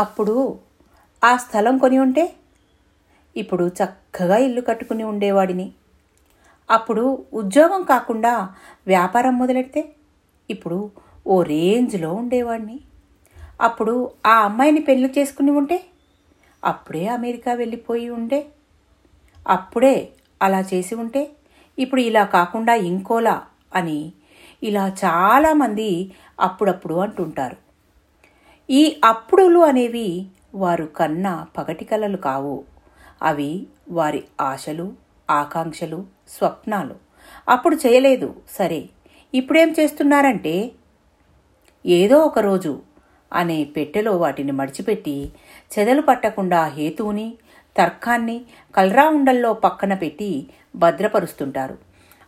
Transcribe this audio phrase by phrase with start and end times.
[0.00, 0.58] అప్పుడు
[1.24, 2.24] ఆ స్థలం కొని ఉంటే?
[3.36, 5.72] ఇప్పుడు చక్కగా ఇల్లు కట్టుకుని ఉండేవాడిని.
[6.70, 8.32] అప్పుడు ఉద్యోగం కాకుండా
[8.86, 9.82] వ్యాపారం మొదలెడితే?
[10.50, 10.90] ఇప్పుడు
[11.26, 12.80] ఓ రేంజ్లో ఉండేవాడిని.
[13.60, 13.94] అప్పుడు
[14.26, 15.78] ఆ అమ్మాయిని పెళ్ళి చేసుకుని ఉంటే?
[16.64, 18.40] అప్పుడే అమెరికా వెళ్ళిపోయి ఉండే.
[19.48, 19.94] అప్పుడే
[20.42, 21.22] అలా చేసి ఉంటే?
[21.78, 23.36] ఇప్పుడు ఇలా కాకుండా ఇంకోలా
[23.74, 23.98] అని
[24.62, 27.69] ఇలా చాలామంది అప్పుడప్పుడు అంటుంటారు.
[28.70, 32.64] ఈ అప్పుడులు అనేవి వారు కన్న పగటి కలలు కావు.
[33.22, 34.92] అవి వారి ఆశలు
[35.30, 36.94] ఆకాంక్షలు స్వప్నాలు.
[37.48, 38.34] అప్పుడు చేయలేదు.
[38.50, 38.88] సరే
[39.34, 40.70] ఇప్పుడేం చేస్తున్నారంటే
[41.86, 42.82] ఏదో ఒకరోజు
[43.32, 45.32] అనే పెట్టెలో వాటిని మడిచిపెట్టి
[45.78, 47.34] చెదలు పట్టకుండా హేతువుని
[47.76, 48.40] తర్కాన్ని
[48.76, 51.78] కలరా ఉండల్లో పక్కన పెట్టి భద్రపరుస్తుంటారు.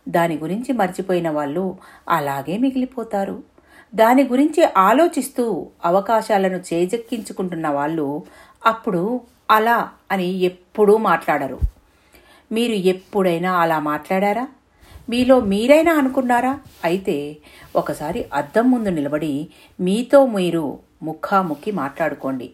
[0.09, 1.77] దాని గురించి మర్చిపోయిన వాళ్ళు
[2.09, 3.52] అలాగే మిగిలిపోతారు.
[3.95, 8.23] దాని గురించి ఆలోచిస్తూ అవకాశాలను చేజెక్కించుకుంటున్న వాళ్ళు
[8.65, 11.59] అప్పుడు అలా అని ఎప్పుడూ మాట్లాడరు.
[12.51, 14.47] మీరు ఎప్పుడైనా అలా మాట్లాడారా?
[15.09, 16.59] మీలో మీరైనా అనుకున్నారా?
[16.83, 17.37] అయితే
[17.75, 19.47] ఒకసారి అద్దం ముందు నిలబడి
[19.79, 22.51] మీతో మీరు ముఖాముఖి మాట్లాడుకోండి.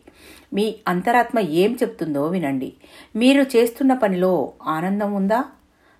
[0.53, 2.73] మీ అంతరాత్మ ఏం చెప్తుందో వినండి.
[3.16, 5.44] మీరు చేస్తున్న పనిలో ఆనందం ఉందా?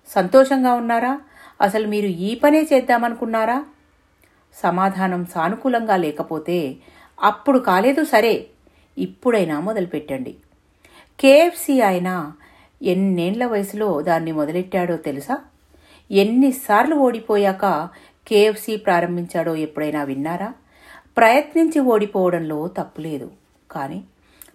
[0.08, 1.20] సంతోషంగా ఉన్నారా?
[1.60, 3.64] అసలు మీరు ఈ పనే చేద్దామనుకున్నారా?
[4.54, 6.76] సమాధానం సానుకూలంగా లేకపోతే
[7.22, 8.46] అప్పుడు కాలేదు సరే
[8.98, 10.36] ఇప్పుడైనా మొదలుపెట్టండి.
[11.20, 12.32] కేఎఫ్సి ఆయన
[12.82, 15.38] ఎన్నేళ్ళ వయసులో దాన్ని మొదలెట్టాడో తెలుసా?
[16.10, 17.88] ఎన్నిసార్లు ఓడిపోయాక
[18.28, 20.54] కేఎఫ్సి ప్రారంభించాడో ఎప్పుడైనా విన్నారా?
[21.16, 23.30] ప్రయత్నించి ఓడిపోవడంలో తప్పులేదు.
[23.70, 24.04] కానీ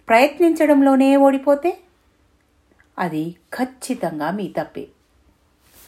[0.09, 1.77] ప్రయత్నించడంలోనే ఓడిపోతే
[2.99, 4.87] అది ఖచ్చితంగా మీ తప్పే.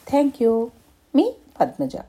[0.09, 0.69] Thank you.
[1.15, 1.97] మీ పద్మజ.